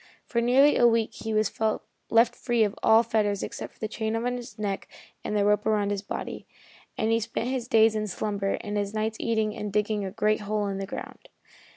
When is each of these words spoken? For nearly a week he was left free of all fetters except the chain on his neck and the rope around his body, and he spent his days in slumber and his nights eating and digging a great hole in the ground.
For 0.25 0.41
nearly 0.41 0.77
a 0.77 0.87
week 0.87 1.13
he 1.13 1.31
was 1.31 1.51
left 2.09 2.35
free 2.35 2.63
of 2.63 2.73
all 2.81 3.03
fetters 3.03 3.43
except 3.43 3.79
the 3.79 3.87
chain 3.87 4.15
on 4.15 4.35
his 4.35 4.57
neck 4.57 4.87
and 5.23 5.37
the 5.37 5.45
rope 5.45 5.63
around 5.63 5.91
his 5.91 6.01
body, 6.01 6.47
and 6.97 7.11
he 7.11 7.19
spent 7.19 7.49
his 7.49 7.67
days 7.67 7.93
in 7.93 8.07
slumber 8.07 8.57
and 8.61 8.77
his 8.77 8.95
nights 8.95 9.17
eating 9.19 9.55
and 9.55 9.71
digging 9.71 10.03
a 10.03 10.09
great 10.09 10.39
hole 10.39 10.65
in 10.69 10.79
the 10.79 10.87
ground. 10.87 11.29